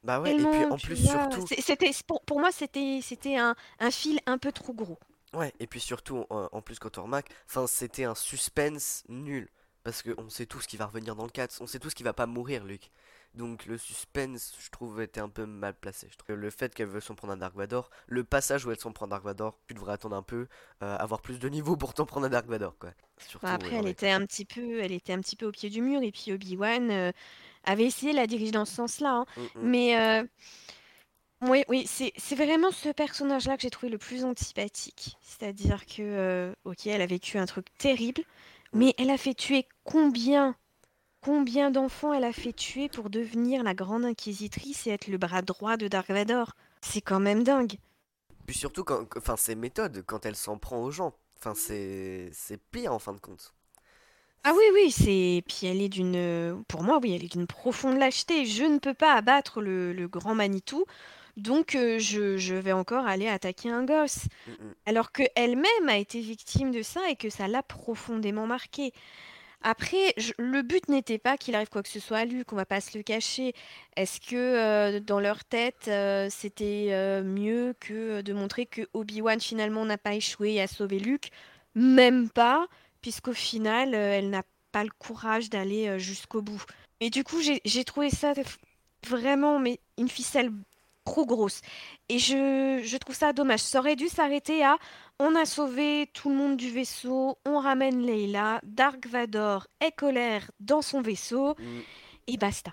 Bah 0.04 0.19
ouais, 0.22 0.36
et 0.38 0.46
puis 0.48 0.66
en 0.69 0.78
plus, 0.80 0.98
vois, 1.01 1.30
surtout, 1.38 1.50
c'était 1.62 1.92
pour, 2.07 2.22
pour 2.25 2.40
moi 2.42 2.51
c'était 2.51 3.00
c'était 3.04 3.38
un, 3.38 3.56
un 3.80 3.92
fil 3.92 4.19
un 4.28 4.38
peu 4.40 4.51
trop 4.51 4.74
gros. 4.74 5.00
ouais, 5.34 5.54
et 5.60 5.68
puis 5.68 5.80
surtout, 5.80 6.25
en, 6.30 6.50
en 6.51 6.62
plus, 6.62 6.80
quand 6.80 6.98
on 6.98 7.04
remarque, 7.04 7.31
enfin, 7.48 7.68
c'était 7.68 8.04
un 8.04 8.16
suspense 8.16 9.04
nul. 9.10 9.50
Parce 9.89 10.03
qu'on 10.03 10.30
sait 10.30 10.45
tout 10.45 10.62
ce 10.62 10.68
qui 10.68 10.77
va 10.77 10.86
revenir 10.86 11.15
dans 11.15 11.24
le 11.24 11.31
4, 11.31 11.62
on 11.62 11.65
sait 11.65 11.80
tout 11.80 11.89
ce 11.89 11.95
qui 11.95 12.03
va 12.03 12.13
pas 12.13 12.27
mourir, 12.27 12.63
Luke. 12.63 12.91
Donc 13.33 13.65
le 13.65 13.80
suspense, 13.80 14.53
je 14.59 14.69
trouve, 14.69 15.01
était 15.01 15.19
un 15.19 15.30
peu 15.30 15.47
mal 15.47 15.74
placé. 15.74 16.07
Je 16.12 16.18
trouve. 16.18 16.36
Le 16.36 16.50
fait 16.51 16.75
qu'elle 16.75 16.89
veut 16.89 17.00
s'en 17.00 17.15
prendre 17.15 17.33
un 17.33 17.38
Dark 17.38 17.56
Vador, 17.56 17.89
le 18.06 18.24
passage 18.24 18.68
où 18.68 18.71
elle 18.71 18.80
s'en 18.80 18.91
prend 18.91 19.07
un 19.07 19.09
Dark 19.09 19.24
Vador, 19.24 19.57
tu 19.68 19.74
devrais 19.74 19.94
attendre 19.94 20.15
un 20.15 20.21
peu, 20.21 20.47
euh, 20.83 20.95
avoir 20.97 21.21
plus 21.21 21.39
de 21.39 21.50
niveau 21.50 21.75
pour 21.75 21.95
t'en 21.95 22.06
prendre 22.06 22.27
un 22.27 22.30
Dark 22.30 22.45
Vador, 22.45 22.77
quoi. 22.77 22.91
Surtout, 23.18 23.47
Enfin, 23.47 23.56
après, 23.56 23.71
ouais, 23.71 23.77
elle 23.77 23.88
était 23.88 24.12
un 24.12 24.24
petit 24.27 24.45
peu, 24.45 24.80
elle 24.80 24.91
était 24.91 25.13
un 25.13 25.21
petit 25.21 25.36
peu 25.36 25.47
au 25.47 25.51
pied 25.51 25.71
du 25.71 25.81
mur, 25.81 26.03
et 26.03 26.12
puis 26.12 26.33
Obi-Wan 26.33 26.91
euh, 26.91 27.12
avait 27.63 27.86
essayé 27.86 28.12
de 28.12 28.18
la 28.18 28.27
diriger 28.27 28.51
dans 28.51 28.65
ce 28.65 28.75
sens-là, 28.75 29.09
hein. 29.09 29.25
Mm, 29.38 29.41
mm. 29.41 29.47
Mais 29.63 30.00
euh, 30.00 30.24
oui, 31.41 31.63
oui, 31.68 31.88
c'est 31.88 32.36
vraiment 32.36 32.69
ce 32.69 32.89
personnage-là 32.89 33.56
que 33.56 33.63
j'ai 33.63 33.71
trouvé 33.71 33.91
le 33.91 33.97
plus 33.97 34.24
antipathique. 34.24 35.18
C'est-à-dire 35.21 35.88
que, 35.88 36.53
ok, 36.63 36.86
elle 36.86 37.01
a 37.01 37.07
vécu 37.07 37.39
un 37.39 37.47
truc 37.47 37.65
terrible, 37.80 38.24
mais 38.74 38.94
elle 38.98 39.10
a 39.10 39.18
fait 39.18 39.33
tuer 39.33 39.68
combien, 39.83 40.56
combien 41.21 41.71
d'enfants 41.71 42.13
elle 42.13 42.24
a 42.24 42.33
fait 42.33 42.54
tuer 42.54 42.89
pour 42.89 43.10
devenir 43.10 43.63
la 43.63 43.74
grande 43.74 44.06
inquisitrice 44.06 44.88
et 44.88 44.92
être 44.92 45.07
le 45.07 45.18
bras 45.18 45.42
droit 45.42 45.77
de 45.77 45.88
Dark 45.88 46.10
Vador? 46.10 46.54
C'est 46.81 47.01
quand 47.01 47.19
même 47.19 47.44
dingue. 47.44 47.77
Puis 48.45 48.56
surtout, 48.57 48.83
quand, 48.83 49.06
enfin, 49.18 49.38
ses 49.38 49.56
méthodes, 49.56 50.04
quand 50.06 50.25
elle 50.25 50.36
s'en 50.36 50.57
prend 50.57 50.81
aux 50.81 50.92
gens, 50.92 51.13
enfin, 51.38 51.54
c'est 51.56 52.30
c'est 52.33 52.62
pire 52.71 52.94
en 52.94 53.00
fin 53.00 53.13
de 53.13 53.19
compte. 53.19 53.54
Ah 54.44 54.54
oui, 54.56 54.63
oui, 54.74 54.92
c'est. 54.92 55.44
Puis 55.48 55.68
elle 55.68 55.81
est 55.81 55.89
d'une. 55.89 56.63
Pour 56.68 56.83
moi, 56.83 57.00
oui, 57.01 57.13
elle 57.13 57.25
est 57.25 57.31
d'une 57.31 57.48
profonde 57.48 57.98
lâcheté. 57.98 58.45
Je 58.45 58.63
ne 58.63 58.80
peux 58.80 58.94
pas 58.94 59.13
abattre 59.13 59.62
le, 59.62 59.94
le 59.94 60.07
grand 60.07 60.33
Manitou, 60.33 60.86
donc 61.38 61.76
euh, 61.76 62.00
je, 62.00 62.38
je 62.38 62.56
vais 62.56 62.72
encore 62.74 63.06
aller 63.08 63.28
attaquer 63.28 63.70
un 63.70 63.84
gosse. 63.86 64.26
Mm, 64.48 64.52
mm. 64.52 64.74
Alors 64.86 65.12
qu'elle-même 65.12 65.90
a 65.90 65.98
été 65.98 66.20
victime 66.22 66.72
de 66.72 66.81
ça 66.81 67.02
et 67.10 67.16
que 67.16 67.30
ça 67.30 67.48
l'a 67.48 67.64
profondément 67.64 68.48
marquée. 68.48 68.94
Après, 69.62 70.14
je- 70.18 70.31
le 70.38 70.62
but 70.62 70.88
n'était 70.88 71.18
pas 71.18 71.38
qu'il 71.38 71.54
arrive 71.56 71.70
quoi 71.70 71.84
que 71.84 71.90
ce 71.90 72.00
soit 72.00 72.20
à 72.20 72.26
Luke, 72.26 72.54
on 72.54 72.56
va 72.56 72.66
pas 72.66 72.80
se 72.81 72.98
le 72.98 73.04
cacher. 73.04 73.54
Est-ce 73.98 74.22
que 74.22 74.36
euh, 74.36 75.00
dans 75.02 75.20
leur 75.20 75.44
tête, 75.44 75.88
euh, 75.90 76.28
c'était 76.30 76.88
euh, 76.92 77.24
mieux 77.24 77.75
que 77.80 78.22
de 78.22 78.34
montrer 78.34 78.66
que 78.66 78.88
Obi-Wan 78.94 79.40
finalement 79.42 79.84
n'a 79.86 79.98
pas 79.98 80.14
échoué 80.16 80.54
et 80.54 80.62
a 80.62 80.68
sauvé 80.68 81.00
Luke? 81.00 81.32
Même 81.75 82.30
pas, 82.30 82.68
puisqu'au 83.02 83.34
final, 83.34 83.94
elle 83.94 84.30
n'a 84.30 84.44
pas 84.72 84.84
le 84.84 84.92
courage 84.98 85.50
d'aller 85.50 86.00
jusqu'au 86.00 86.42
bout. 86.42 86.64
Et 87.02 87.10
du 87.10 87.24
coup, 87.24 87.38
j'ai 87.42 87.84
trouvé 87.84 88.10
ça 88.10 88.34
vraiment, 89.08 89.60
mais 89.60 89.80
une 89.98 90.10
ficelle 90.10 90.52
trop 91.10 91.26
grosse. 91.26 91.62
Et 92.08 92.20
je, 92.20 92.82
je 92.84 92.98
trouve 92.98 93.16
ça 93.16 93.34
dommage. 93.34 93.60
Ça 93.62 93.80
aurait 93.80 93.96
dû 93.96 94.08
s'arrêter 94.08 94.64
à 94.64 94.78
on 95.20 95.36
a 95.36 95.46
sauvé 95.46 96.10
tout 96.14 96.30
le 96.30 96.36
monde 96.36 96.56
du 96.56 96.70
vaisseau, 96.72 97.38
on 97.46 97.60
ramène 97.60 98.06
Leila, 98.06 98.62
Dark 98.64 99.06
Vador 99.08 99.68
est 99.82 99.92
colère 99.92 100.50
dans 100.60 100.82
son 100.82 101.02
vaisseau, 101.02 101.56
Mm. 101.60 101.80
et 102.28 102.38
basta. 102.38 102.72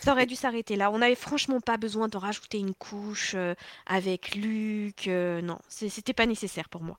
Ça 0.00 0.12
aurait 0.12 0.24
dû 0.26 0.34
s'arrêter 0.34 0.76
là. 0.76 0.90
On 0.90 0.98
n'avait 0.98 1.14
franchement 1.14 1.60
pas 1.60 1.76
besoin 1.76 2.08
de 2.08 2.16
rajouter 2.16 2.58
une 2.58 2.74
couche 2.74 3.34
euh, 3.34 3.54
avec 3.86 4.34
Luke. 4.34 5.08
euh, 5.08 5.42
non, 5.42 5.58
c'était 5.68 6.14
pas 6.14 6.24
nécessaire 6.26 6.70
pour 6.70 6.82
moi. 6.82 6.98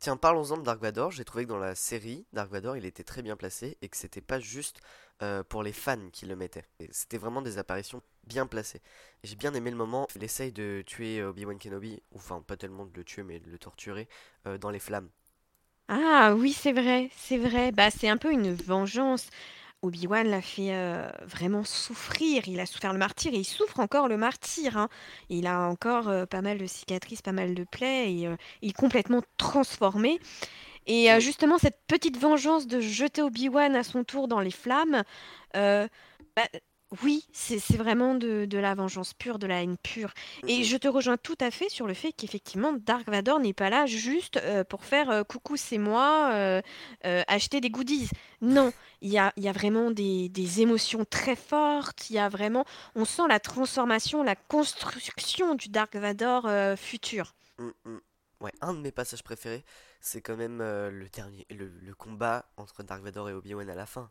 Tiens, 0.00 0.16
parlons-en 0.16 0.56
de 0.58 0.62
Dark 0.62 0.80
Vador. 0.80 1.10
J'ai 1.10 1.24
trouvé 1.24 1.44
que 1.44 1.50
dans 1.50 1.58
la 1.58 1.74
série, 1.74 2.24
Dark 2.32 2.50
Vador, 2.50 2.76
il 2.78 2.86
était 2.86 3.04
très 3.04 3.20
bien 3.22 3.36
placé 3.36 3.76
et 3.82 3.88
que 3.90 3.96
c'était 3.96 4.20
pas 4.22 4.40
juste 4.40 4.80
euh, 5.22 5.42
pour 5.44 5.62
les 5.62 5.72
fans 5.74 6.08
qui 6.12 6.24
le 6.26 6.34
mettaient. 6.36 6.64
Et 6.80 6.88
C'était 6.92 7.18
vraiment 7.18 7.42
des 7.42 7.58
apparitions 7.58 8.00
bien 8.26 8.46
placées. 8.46 8.80
Et 9.22 9.26
J'ai 9.28 9.36
bien 9.36 9.54
aimé 9.54 9.70
le 9.70 9.76
moment 9.76 10.06
il 10.16 10.24
essaye 10.24 10.52
de 10.52 10.82
tuer 10.86 11.20
euh, 11.20 11.30
Obi-Wan 11.30 11.58
Kenobi, 11.58 12.02
ou 12.12 12.16
enfin 12.18 12.42
pas 12.42 12.56
tellement 12.56 12.86
de 12.86 12.92
le 12.96 13.04
tuer, 13.04 13.22
mais 13.22 13.40
de 13.40 13.50
le 13.50 13.58
torturer 13.58 14.08
euh, 14.46 14.58
dans 14.58 14.70
les 14.70 14.78
flammes. 14.80 15.10
Ah 15.88 16.34
oui, 16.36 16.52
c'est 16.52 16.72
vrai, 16.72 17.10
c'est 17.16 17.36
vrai. 17.38 17.70
Bah, 17.72 17.90
c'est 17.90 18.08
un 18.08 18.16
peu 18.16 18.32
une 18.32 18.54
vengeance. 18.54 19.28
Obi-Wan 19.82 20.26
l'a 20.28 20.42
fait 20.42 20.74
euh, 20.74 21.10
vraiment 21.22 21.64
souffrir. 21.64 22.48
Il 22.48 22.60
a 22.60 22.66
souffert 22.66 22.92
le 22.94 22.98
martyr 22.98 23.34
et 23.34 23.38
il 23.38 23.44
souffre 23.44 23.80
encore 23.80 24.08
le 24.08 24.16
martyr. 24.16 24.78
hein. 24.78 24.88
Il 25.30 25.46
a 25.46 25.68
encore 25.68 26.10
pas 26.28 26.42
mal 26.42 26.58
de 26.58 26.66
cicatrices, 26.66 27.22
pas 27.22 27.32
mal 27.32 27.54
de 27.54 27.64
plaies 27.64 28.10
et 28.12 28.28
il 28.62 28.70
est 28.70 28.72
complètement 28.72 29.22
transformé. 29.38 30.20
Et 30.86 31.08
justement, 31.20 31.58
cette 31.58 31.80
petite 31.88 32.18
vengeance 32.18 32.66
de 32.66 32.80
jeter 32.80 33.22
Obi-Wan 33.22 33.76
à 33.76 33.84
son 33.84 34.04
tour 34.04 34.28
dans 34.28 34.40
les 34.40 34.50
flammes, 34.52 35.02
bah, 35.54 36.48
oui, 37.02 37.26
c'est 37.32 37.76
vraiment 37.76 38.14
de, 38.14 38.44
de 38.44 38.58
la 38.58 38.74
vengeance 38.74 39.14
pure, 39.14 39.38
de 39.38 39.46
la 39.46 39.62
haine 39.62 39.76
pure. 39.76 40.12
Et 40.46 40.60
mm. 40.60 40.64
je 40.64 40.76
te 40.76 40.88
rejoins 40.88 41.16
tout 41.16 41.36
à 41.40 41.50
fait 41.50 41.68
sur 41.68 41.86
le 41.86 41.94
fait 41.94 42.12
qu'effectivement, 42.12 42.72
Dark 42.72 43.08
Vador 43.08 43.40
n'est 43.40 43.52
pas 43.52 43.70
là 43.70 43.86
juste 43.86 44.36
euh, 44.36 44.64
pour 44.64 44.84
faire 44.84 45.10
euh, 45.10 45.24
coucou, 45.24 45.56
c'est 45.56 45.78
moi, 45.78 46.30
euh, 46.32 46.62
acheter 47.02 47.60
des 47.60 47.70
goodies. 47.70 48.08
Non, 48.40 48.72
il 49.00 49.10
y 49.10 49.18
a, 49.18 49.32
il 49.36 49.44
y 49.44 49.48
a 49.48 49.52
vraiment 49.52 49.90
des, 49.90 50.28
des 50.28 50.60
émotions 50.60 51.04
très 51.04 51.36
fortes. 51.36 52.10
Il 52.10 52.16
y 52.16 52.18
a 52.18 52.28
vraiment, 52.28 52.64
on 52.94 53.04
sent 53.04 53.22
la 53.28 53.40
transformation, 53.40 54.22
la 54.22 54.36
construction 54.36 55.54
du 55.54 55.68
Dark 55.68 55.94
Vador 55.96 56.48
futur. 56.76 57.34
Mm, 57.58 57.70
mm. 57.84 58.00
Ouais, 58.40 58.52
un 58.60 58.74
de 58.74 58.80
mes 58.80 58.92
passages 58.92 59.22
préférés, 59.22 59.64
c'est 60.00 60.20
quand 60.20 60.36
même 60.36 60.58
le 60.58 61.08
dernier, 61.08 61.46
le, 61.50 61.68
le 61.80 61.94
combat 61.94 62.44
entre 62.56 62.82
Dark 62.82 63.02
Vador 63.02 63.30
et 63.30 63.32
Obi-Wan 63.32 63.70
à 63.70 63.74
la 63.74 63.86
fin. 63.86 64.10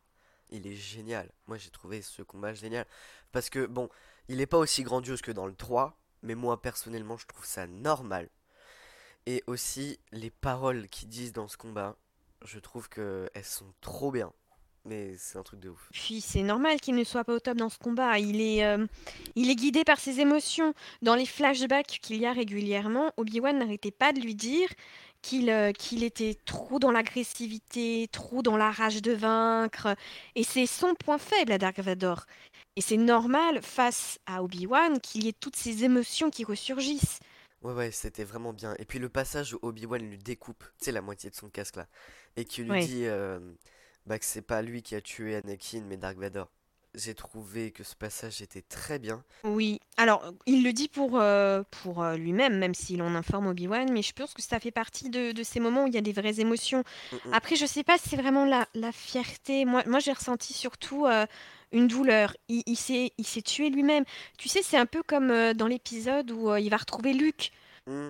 Il 0.54 0.68
est 0.68 0.76
génial. 0.76 1.30
Moi, 1.48 1.58
j'ai 1.58 1.72
trouvé 1.72 2.02
ce 2.02 2.22
combat 2.22 2.54
génial. 2.54 2.86
Parce 3.32 3.50
que, 3.50 3.66
bon, 3.66 3.90
il 4.30 4.40
est 4.40 4.46
pas 4.46 4.60
aussi 4.60 4.84
grandiose 4.84 5.22
que 5.22 5.32
dans 5.32 5.48
le 5.48 5.56
3, 5.56 5.98
mais 6.22 6.36
moi, 6.36 6.62
personnellement, 6.62 7.18
je 7.18 7.26
trouve 7.26 7.46
ça 7.46 7.68
normal. 7.68 8.30
Et 9.26 9.44
aussi, 9.48 10.00
les 10.12 10.30
paroles 10.30 10.88
qu'ils 10.90 11.10
disent 11.10 11.34
dans 11.34 11.48
ce 11.48 11.58
combat, 11.58 11.98
je 12.46 12.60
trouve 12.60 12.88
que 12.88 13.30
elles 13.34 13.44
sont 13.44 13.74
trop 13.82 14.12
bien. 14.12 14.32
Mais 14.86 15.16
c'est 15.18 15.38
un 15.38 15.44
truc 15.44 15.62
de 15.62 15.70
ouf. 15.70 15.90
Puis 15.94 16.20
c'est 16.20 16.44
normal 16.44 16.80
qu'il 16.82 16.96
ne 16.96 17.06
soit 17.06 17.24
pas 17.24 17.34
au 17.34 17.40
top 17.40 17.58
dans 17.58 17.70
ce 17.70 17.78
combat. 17.78 18.20
Il 18.20 18.42
est, 18.42 18.66
euh, 18.66 18.86
il 19.36 19.50
est 19.50 19.56
guidé 19.56 19.86
par 19.86 19.98
ses 19.98 20.20
émotions. 20.20 20.74
Dans 21.02 21.16
les 21.16 21.26
flashbacks 21.26 22.00
qu'il 22.02 22.18
y 22.18 22.26
a 22.26 22.34
régulièrement, 22.34 23.14
Obi-Wan 23.16 23.58
n'arrêtait 23.58 23.92
pas 23.92 24.12
de 24.12 24.20
lui 24.20 24.36
dire 24.36 24.68
qu'il 25.24 25.50
euh, 25.50 25.72
qu'il 25.72 26.04
était 26.04 26.36
trop 26.46 26.80
dans 26.80 26.92
l'agressivité, 26.92 28.08
trop 28.12 28.44
dans 28.44 28.58
la 28.58 28.72
rage 28.72 29.02
de 29.02 29.14
vaincre. 29.14 29.96
Et 30.36 30.44
c'est 30.44 30.68
son 30.68 30.94
point 30.96 31.18
faible 31.18 31.52
à 31.54 31.58
Dark 31.58 31.80
Vador. 31.80 32.26
Et 32.76 32.82
c'est 32.82 32.98
normal 32.98 33.62
face 33.64 34.20
à 34.28 34.44
Obi-Wan 34.44 35.00
qu'il 35.02 35.26
y 35.26 35.30
ait 35.30 35.34
toutes 35.34 35.56
ces 35.56 35.84
émotions 35.86 36.30
qui 36.30 36.44
ressurgissent. 36.46 37.20
Ouais, 37.62 37.74
ouais, 37.74 37.92
c'était 37.92 38.24
vraiment 38.26 38.54
bien. 38.54 38.76
Et 38.80 38.86
puis 38.86 39.00
le 39.00 39.10
passage 39.10 39.54
où 39.54 39.60
Obi-Wan 39.62 40.02
lui 40.04 40.18
découpe, 40.18 40.64
tu 40.80 40.86
sais, 40.86 40.92
la 40.92 41.02
moitié 41.02 41.30
de 41.30 41.36
son 41.36 41.50
casque 41.50 41.78
là, 41.78 41.88
et 42.36 42.46
qui 42.46 42.64
lui 42.64 42.76
Ouais. 42.76 42.78
dit 42.78 43.06
euh, 43.06 43.40
bah, 44.06 44.20
que 44.20 44.26
c'est 44.26 44.42
pas 44.42 44.62
lui 44.62 44.84
qui 44.84 44.96
a 44.96 45.02
tué 45.02 45.36
Anakin, 45.36 45.82
mais 45.88 45.98
Dark 45.98 46.18
Vador. 46.18 46.50
J'ai 46.96 47.16
trouvé 47.16 47.72
que 47.72 47.84
ce 47.84 47.96
passage 47.96 48.42
était 48.42 48.62
très 48.62 49.00
bien. 49.00 49.24
Oui, 49.44 49.80
alors 49.98 50.32
il 50.46 50.64
le 50.64 50.72
dit 50.74 50.88
pour, 50.88 51.20
euh, 51.20 51.64
pour 51.82 52.04
euh, 52.04 52.16
lui-même, 52.18 52.60
même 52.60 52.76
s'il 52.76 53.02
en 53.02 53.16
informe 53.16 53.48
Obi-Wan, 53.48 53.92
mais 53.92 54.04
je 54.04 54.14
pense 54.14 54.36
que 54.36 54.44
ça 54.44 54.60
fait 54.60 54.72
partie 54.72 55.10
de, 55.10 55.32
de 55.32 55.44
ces 55.44 55.60
moments 55.60 55.86
où 55.86 55.88
il 55.88 55.96
y 55.96 55.98
a 55.98 56.02
des 56.02 56.14
vraies 56.14 56.40
émotions. 56.40 56.84
Mm, 57.12 57.16
mm. 57.16 57.34
Après, 57.34 57.56
je 57.56 57.66
sais 57.66 57.84
pas 57.84 57.98
si 57.98 58.10
c'est 58.10 58.16
vraiment 58.16 58.46
la, 58.46 58.68
la 58.76 58.92
fierté. 58.92 59.66
Moi, 59.66 59.84
moi 59.88 60.00
j'ai 60.00 60.14
ressenti 60.14 60.54
surtout 60.54 61.08
euh, 61.08 61.26
une 61.72 61.88
douleur. 61.88 62.36
Il, 62.48 62.62
il 62.68 62.78
s'est, 62.78 63.12
il 63.18 63.26
s'est 63.26 63.42
tué 63.42 63.72
lui-même. 63.72 64.04
Tu 64.38 64.48
sais, 64.48 64.62
c'est 64.62 64.78
un 64.78 64.86
peu 64.86 65.02
comme 65.02 65.32
euh, 65.32 65.56
dans 65.56 65.68
l'épisode 65.68 66.30
où 66.30 66.56
il 66.56 66.70
va 66.70 66.78
retrouver 66.78 67.14
Luke. 67.14 67.52
Mm. 67.88 68.10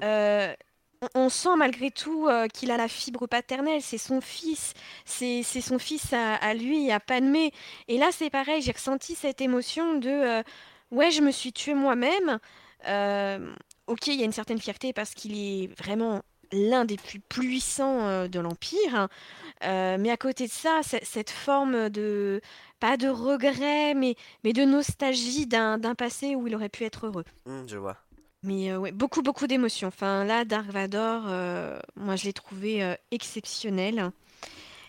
On 1.15 1.29
sent 1.29 1.55
malgré 1.57 1.91
tout 1.91 2.27
euh, 2.27 2.47
qu'il 2.47 2.71
a 2.71 2.77
la 2.77 2.87
fibre 2.87 3.27
paternelle, 3.27 3.81
c'est 3.81 3.97
son 3.97 4.21
fils, 4.21 4.73
c'est 5.05 5.43
son 5.43 5.79
fils 5.79 6.13
à, 6.13 6.53
lui, 6.53 6.91
à 6.91 6.99
Padmé. 6.99 7.51
Et 7.87 7.97
là, 7.97 8.09
c'est 8.11 8.29
pareil, 8.29 8.61
j'ai 8.61 8.71
ressenti 8.71 9.15
cette 9.15 9.41
émotion 9.41 9.97
de 9.99 10.09
euh, 10.09 10.43
ouais, 10.91 11.11
je 11.11 11.21
me 11.21 11.31
suis 11.31 11.53
tué 11.53 11.73
moi-même. 11.73 12.39
Euh, 12.87 13.53
ok, 13.87 14.07
il 14.07 14.19
y 14.19 14.21
a 14.21 14.25
une 14.25 14.31
certaine 14.31 14.59
fierté 14.59 14.93
parce 14.93 15.13
qu'il 15.13 15.37
est 15.37 15.67
vraiment 15.79 16.21
l'un 16.51 16.85
des 16.85 16.97
plus 16.97 17.19
puissants 17.19 18.27
de 18.27 18.39
l'Empire. 18.39 19.07
mais 19.61 20.11
à 20.11 20.17
côté 20.17 20.45
de 20.45 20.51
ça, 20.51 20.81
cette 20.83 21.31
forme 21.31 21.89
de, 21.89 22.41
pas 22.79 22.97
de 22.97 23.07
regret, 23.07 23.93
mais, 23.95 24.15
mais 24.43 24.53
de 24.53 24.65
nostalgie 24.65 25.47
d'un 25.47 25.95
passé 25.95 26.35
où 26.35 26.47
il 26.47 26.55
aurait 26.55 26.69
pu 26.69 26.83
être 26.83 27.07
heureux. 27.07 27.23
Mmh, 27.45 27.61
je 27.67 27.77
vois. 27.77 27.97
Mais 28.43 28.71
euh, 28.71 28.77
ouais, 28.77 28.91
beaucoup, 28.91 29.21
beaucoup 29.21 29.47
d'émotions. 29.47 29.87
Enfin, 29.87 30.25
là, 30.25 30.43
Dark 30.43 30.67
Vador, 30.67 31.23
euh, 31.27 31.79
moi, 31.95 32.15
je 32.17 32.25
l'ai 32.25 32.33
trouvé 32.33 32.83
euh, 32.83 32.95
exceptionnel. 33.11 34.11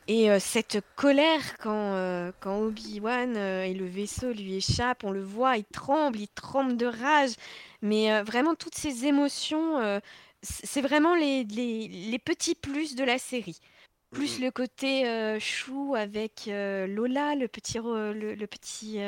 Et 0.06 0.28
cette 0.38 0.84
colère 0.96 1.56
quand, 1.62 2.30
quand 2.40 2.58
Obi-Wan 2.58 3.38
et 3.38 3.72
le 3.72 3.86
vaisseau 3.86 4.34
lui 4.34 4.56
échappent, 4.56 5.02
on 5.02 5.10
le 5.10 5.22
voit, 5.22 5.56
il 5.56 5.64
tremble, 5.64 6.18
il 6.18 6.28
tremble 6.28 6.76
de 6.76 6.84
rage. 6.84 7.30
Mais 7.80 8.22
vraiment, 8.22 8.54
toutes 8.54 8.74
ces 8.74 9.06
émotions, 9.06 9.98
c'est 10.42 10.82
vraiment 10.82 11.14
les, 11.14 11.44
les, 11.44 11.88
les 11.88 12.18
petits 12.18 12.54
plus 12.54 12.96
de 12.96 13.02
la 13.02 13.16
série. 13.16 13.60
Plus 14.10 14.40
le 14.40 14.50
côté 14.50 15.38
chou 15.40 15.94
avec 15.96 16.50
Lola, 16.50 17.34
le 17.34 17.48
petit, 17.48 17.78
le, 17.78 18.34
le 18.34 18.46
petit 18.46 18.98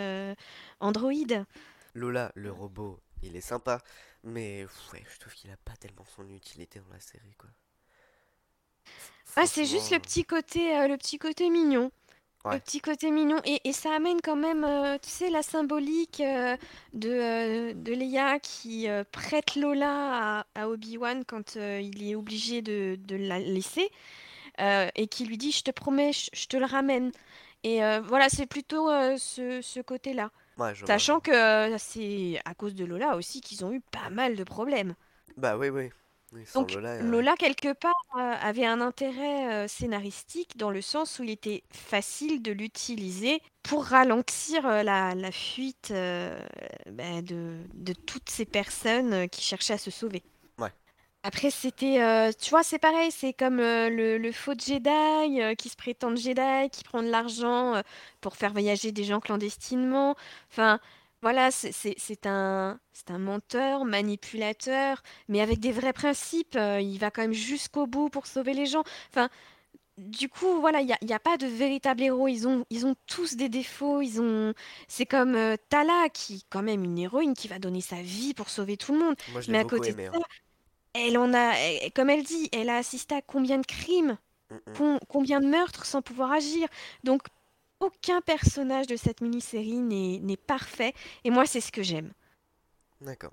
androïde. 0.80 1.44
Lola, 1.92 2.32
le 2.34 2.50
robot, 2.50 3.00
il 3.26 3.36
est 3.36 3.40
sympa. 3.40 3.80
Mais 4.24 4.64
ouais, 4.92 5.04
je 5.12 5.20
trouve 5.20 5.34
qu'il 5.34 5.50
a 5.50 5.56
pas 5.58 5.76
tellement 5.76 6.04
son 6.16 6.28
utilité 6.30 6.80
dans 6.80 6.92
la 6.92 7.00
série, 7.00 7.34
quoi. 7.38 7.50
Ah, 9.36 9.46
c'est 9.46 9.66
juste 9.66 9.90
le 9.90 9.98
petit 9.98 10.24
côté, 10.24 10.76
euh, 10.78 10.88
le 10.88 10.96
petit 10.96 11.18
côté 11.18 11.50
mignon. 11.50 11.90
Le 12.44 12.60
petit 12.60 12.80
côté 12.80 13.10
mignon. 13.10 13.40
Et, 13.44 13.60
et 13.68 13.72
ça 13.72 13.92
amène 13.92 14.20
quand 14.22 14.36
même, 14.36 14.62
euh, 14.64 14.98
tu 15.02 15.10
sais, 15.10 15.30
la 15.30 15.42
symbolique 15.42 16.20
euh, 16.20 16.56
de, 16.92 17.72
de 17.72 17.92
Leia 17.92 18.38
qui 18.38 18.86
prête 19.10 19.56
Lola 19.56 20.38
à, 20.40 20.46
à 20.54 20.68
Obi-Wan 20.68 21.24
quand 21.24 21.56
il 21.56 22.08
est 22.08 22.14
obligé 22.14 22.62
de, 22.62 22.96
de 23.00 23.16
la 23.16 23.40
laisser. 23.40 23.90
et 24.58 25.08
qui 25.08 25.26
lui 25.26 25.38
dit, 25.38 25.50
je 25.50 25.64
te 25.64 25.72
promets, 25.72 26.12
je, 26.12 26.46
te 26.46 26.56
le 26.56 26.66
ramène. 26.66 27.10
Et 27.64 27.80
voilà, 28.04 28.28
c'est 28.28 28.46
plutôt 28.46 28.88
ce, 29.18 29.60
ce 29.60 29.80
côté-là. 29.80 30.30
Sachant 30.86 31.20
que 31.20 31.30
euh, 31.32 31.76
c'est 31.78 32.40
à 32.44 32.54
cause 32.54 32.74
de 32.74 32.84
Lola 32.84 33.16
aussi 33.16 33.40
qu'ils 33.40 33.64
ont 33.64 33.72
eu 33.72 33.80
pas 33.80 34.10
mal 34.10 34.36
de 34.36 34.44
problèmes. 34.44 34.94
Bah 35.36 35.56
oui, 35.56 35.68
oui. 35.68 35.90
Donc 36.54 36.74
euh, 36.74 37.02
Lola, 37.02 37.36
quelque 37.36 37.72
part, 37.72 37.92
euh, 38.16 38.34
avait 38.40 38.64
un 38.64 38.80
intérêt 38.80 39.68
scénaristique 39.68 40.56
dans 40.56 40.70
le 40.70 40.80
sens 40.80 41.18
où 41.18 41.22
il 41.22 41.30
était 41.30 41.62
facile 41.70 42.42
de 42.42 42.52
l'utiliser 42.52 43.40
pour 43.62 43.84
ralentir 43.84 44.62
la, 44.66 45.14
la 45.14 45.32
fuite 45.32 45.92
bah, 45.92 47.22
de, 47.22 47.58
de 47.74 47.92
toutes 47.92 48.30
ces 48.30 48.46
personnes 48.46 49.28
qui 49.28 49.42
cherchaient 49.42 49.74
à 49.74 49.78
se 49.78 49.90
sauver. 49.90 50.22
Après, 51.26 51.50
c'était, 51.50 52.00
euh, 52.00 52.30
tu 52.40 52.50
vois, 52.50 52.62
c'est 52.62 52.78
pareil, 52.78 53.10
c'est 53.10 53.32
comme 53.32 53.58
euh, 53.58 53.90
le, 53.90 54.16
le 54.16 54.30
faux 54.30 54.52
Jedi 54.56 55.42
euh, 55.42 55.56
qui 55.56 55.68
se 55.68 55.74
prétend 55.74 56.14
Jedi, 56.14 56.70
qui 56.70 56.84
prend 56.84 57.02
de 57.02 57.08
l'argent 57.08 57.82
pour 58.20 58.36
faire 58.36 58.52
voyager 58.52 58.92
des 58.92 59.02
gens 59.02 59.18
clandestinement. 59.18 60.14
Enfin, 60.52 60.78
voilà, 61.22 61.50
c'est 61.50 62.26
un, 62.26 62.78
c'est 62.92 63.10
un 63.10 63.18
menteur, 63.18 63.84
manipulateur, 63.84 65.02
mais 65.26 65.40
avec 65.40 65.58
des 65.58 65.72
vrais 65.72 65.92
principes. 65.92 66.56
il 66.56 66.96
va 66.98 67.10
quand 67.10 67.22
même 67.22 67.32
jusqu'au 67.32 67.88
bout 67.88 68.08
pour 68.08 68.28
sauver 68.28 68.54
les 68.54 68.66
gens. 68.66 68.84
Enfin, 69.10 69.28
du 69.98 70.28
coup, 70.28 70.60
voilà, 70.60 70.80
il 70.80 70.86
n'y 70.86 70.92
a, 70.92 70.98
y 71.02 71.12
a 71.12 71.18
pas 71.18 71.38
de 71.38 71.48
véritable 71.48 72.04
héros. 72.04 72.28
Ils 72.28 72.46
ont, 72.46 72.64
ils 72.70 72.86
ont 72.86 72.94
tous 73.08 73.34
des 73.34 73.48
défauts. 73.48 74.00
Ils 74.00 74.20
ont, 74.20 74.54
c'est 74.86 75.06
comme 75.06 75.36
Tala, 75.70 76.08
qui, 76.12 76.44
quand 76.50 76.62
même, 76.62 76.84
une 76.84 76.98
héroïne 76.98 77.34
qui 77.34 77.48
va 77.48 77.58
donner 77.58 77.80
sa 77.80 78.00
vie 78.00 78.32
pour 78.32 78.48
sauver 78.48 78.76
tout 78.76 78.92
le 78.92 79.00
monde. 79.00 79.16
Moi, 79.32 79.40
je 79.40 79.50
Mais 79.50 79.58
à 79.58 79.64
côté 79.64 79.92
de 79.92 80.00
hein. 80.02 80.12
Elle 80.98 81.18
en 81.18 81.32
a, 81.34 81.54
comme 81.94 82.10
elle 82.10 82.22
dit, 82.22 82.48
elle 82.52 82.68
a 82.68 82.76
assisté 82.76 83.14
à 83.14 83.22
combien 83.22 83.58
de 83.58 83.66
crimes, 83.66 84.18
combien 85.08 85.40
de 85.40 85.46
meurtres 85.46 85.86
sans 85.86 86.02
pouvoir 86.02 86.32
agir. 86.32 86.68
Donc, 87.04 87.22
aucun 87.80 88.20
personnage 88.20 88.86
de 88.86 88.96
cette 88.96 89.20
mini-série 89.20 89.80
n'est 89.80 90.36
parfait. 90.36 90.94
Et 91.24 91.30
moi, 91.30 91.46
c'est 91.46 91.60
ce 91.60 91.72
que 91.72 91.82
j'aime. 91.82 92.12
D'accord. 93.00 93.32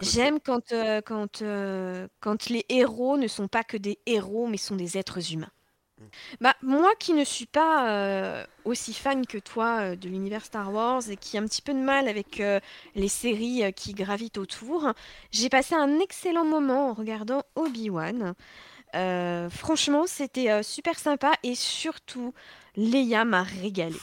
J'aime 0.00 0.38
quand, 0.40 0.72
euh, 0.72 1.00
quand, 1.00 1.42
euh, 1.42 2.06
quand 2.20 2.48
les 2.50 2.64
héros 2.68 3.16
ne 3.16 3.26
sont 3.26 3.48
pas 3.48 3.64
que 3.64 3.76
des 3.76 3.98
héros, 4.06 4.46
mais 4.46 4.56
sont 4.56 4.76
des 4.76 4.96
êtres 4.98 5.32
humains. 5.32 5.50
Bah, 6.40 6.54
moi 6.62 6.94
qui 6.98 7.12
ne 7.12 7.24
suis 7.24 7.46
pas 7.46 7.90
euh, 7.90 8.46
aussi 8.64 8.94
fan 8.94 9.26
que 9.26 9.38
toi 9.38 9.80
euh, 9.80 9.96
de 9.96 10.08
l'univers 10.08 10.44
Star 10.44 10.72
Wars 10.72 11.08
et 11.10 11.16
qui 11.16 11.36
a 11.36 11.40
un 11.40 11.46
petit 11.46 11.62
peu 11.62 11.72
de 11.72 11.78
mal 11.78 12.08
avec 12.08 12.40
euh, 12.40 12.60
les 12.94 13.08
séries 13.08 13.72
qui 13.74 13.94
gravitent 13.94 14.38
autour, 14.38 14.92
j'ai 15.30 15.48
passé 15.48 15.74
un 15.74 16.00
excellent 16.00 16.44
moment 16.44 16.90
en 16.90 16.94
regardant 16.94 17.42
Obi-Wan. 17.56 18.34
franchement, 19.50 20.06
c'était 20.06 20.62
super 20.62 20.98
sympa 20.98 21.32
et 21.42 21.54
surtout, 21.54 22.32
Leia 22.76 23.24
m'a 23.24 23.42
régalé. 23.42 23.98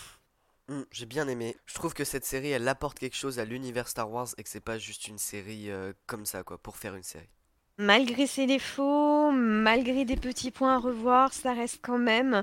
Mm, 0.67 0.81
j'ai 0.91 1.05
bien 1.05 1.27
aimé. 1.27 1.55
Je 1.65 1.75
trouve 1.75 1.93
que 1.93 2.03
cette 2.03 2.25
série, 2.25 2.49
elle 2.49 2.67
apporte 2.67 2.99
quelque 2.99 3.15
chose 3.15 3.39
à 3.39 3.45
l'univers 3.45 3.87
Star 3.87 4.11
Wars 4.11 4.29
et 4.37 4.43
que 4.43 4.49
c'est 4.49 4.59
pas 4.59 4.77
juste 4.77 5.07
une 5.07 5.17
série 5.17 5.69
comme 6.05 6.25
ça, 6.25 6.43
quoi, 6.43 6.57
pour 6.57 6.77
faire 6.77 6.95
une 6.95 7.03
série. 7.03 7.29
Malgré 7.77 8.25
ses 8.25 8.45
défauts, 8.45 9.31
malgré 9.31 10.05
des 10.05 10.15
petits 10.15 10.51
points 10.51 10.75
à 10.75 10.79
revoir, 10.79 11.33
ça 11.33 11.53
reste 11.53 11.79
quand 11.81 11.97
même 11.97 12.41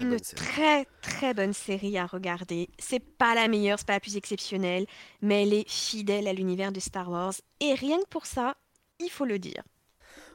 une 0.00 0.18
très 0.18 0.86
très 1.02 1.34
bonne 1.34 1.52
série 1.52 1.96
à 1.98 2.06
regarder. 2.06 2.68
C'est 2.80 2.98
pas 2.98 3.36
la 3.36 3.46
meilleure, 3.46 3.78
c'est 3.78 3.86
pas 3.86 3.92
la 3.92 4.00
plus 4.00 4.16
exceptionnelle, 4.16 4.86
mais 5.22 5.44
elle 5.44 5.54
est 5.54 5.68
fidèle 5.68 6.26
à 6.26 6.32
l'univers 6.32 6.72
de 6.72 6.80
Star 6.80 7.08
Wars. 7.08 7.34
Et 7.60 7.74
rien 7.74 8.00
que 8.00 8.08
pour 8.08 8.26
ça, 8.26 8.56
il 8.98 9.08
faut 9.08 9.24
le 9.24 9.38
dire. 9.38 9.62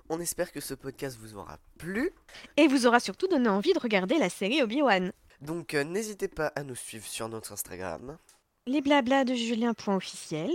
On 0.07 0.22
espère 0.22 0.53
que 0.53 0.62
ce 0.62 0.75
podcast 0.75 1.17
vous 1.19 1.36
aura 1.36 1.57
plu. 1.77 2.12
Et 2.55 2.67
vous 2.67 2.88
aura 2.88 3.01
surtout 3.01 3.27
donné 3.27 3.50
envie 3.50 3.74
de 3.74 3.79
regarder 3.79 4.17
la 4.17 4.29
série 4.29 4.62
Obi-Wan. 4.62 5.12
Donc 5.41 5.74
euh, 5.74 5.84
n'hésitez 5.84 6.29
pas 6.29 6.48
à 6.55 6.63
nous 6.63 6.75
suivre 6.75 7.05
sur 7.05 7.27
notre 7.27 7.51
Instagram. 7.51 8.17
Les 8.65 8.81
blablas 8.81 9.25
de 9.25 9.34
Julien.officiel. 9.34 10.51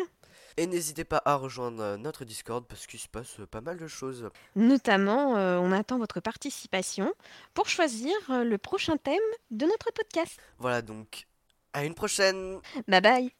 Et 0.60 0.66
n'hésitez 0.66 1.04
pas 1.04 1.22
à 1.24 1.36
rejoindre 1.36 1.82
euh, 1.82 1.96
notre 1.96 2.26
Discord 2.26 2.66
parce 2.68 2.86
qu'il 2.86 3.00
se 3.00 3.08
passe 3.08 3.40
euh, 3.40 3.46
pas 3.46 3.62
mal 3.62 3.78
de 3.78 3.86
choses. 3.86 4.28
Notamment, 4.56 5.38
euh, 5.38 5.56
on 5.56 5.72
attend 5.72 5.96
votre 5.96 6.20
participation 6.20 7.14
pour 7.54 7.66
choisir 7.66 8.12
le 8.28 8.58
prochain 8.58 8.98
thème 8.98 9.16
de 9.50 9.64
notre 9.64 9.90
podcast. 9.90 10.38
Voilà 10.58 10.82
donc, 10.82 11.26
à 11.72 11.86
une 11.86 11.94
prochaine 11.94 12.60
Bye 12.86 13.00
bye 13.00 13.39